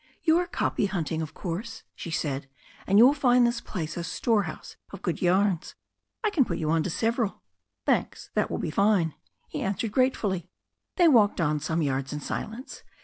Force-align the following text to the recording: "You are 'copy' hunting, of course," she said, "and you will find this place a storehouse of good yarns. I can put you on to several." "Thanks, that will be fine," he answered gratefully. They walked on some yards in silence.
"You 0.23 0.39
are 0.39 0.47
'copy' 0.47 0.87
hunting, 0.87 1.21
of 1.21 1.35
course," 1.35 1.83
she 1.93 2.09
said, 2.09 2.49
"and 2.87 2.97
you 2.97 3.05
will 3.05 3.13
find 3.13 3.45
this 3.45 3.61
place 3.61 3.95
a 3.95 4.03
storehouse 4.03 4.75
of 4.89 5.03
good 5.03 5.21
yarns. 5.21 5.75
I 6.23 6.31
can 6.31 6.43
put 6.43 6.57
you 6.57 6.71
on 6.71 6.81
to 6.81 6.89
several." 6.89 7.43
"Thanks, 7.85 8.31
that 8.33 8.49
will 8.49 8.57
be 8.57 8.71
fine," 8.71 9.13
he 9.47 9.61
answered 9.61 9.91
gratefully. 9.91 10.49
They 10.95 11.07
walked 11.07 11.39
on 11.39 11.59
some 11.59 11.83
yards 11.83 12.13
in 12.13 12.19
silence. 12.19 12.81